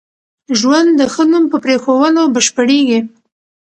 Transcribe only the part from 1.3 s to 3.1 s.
نوم په پرېښوولو بشپړېږي.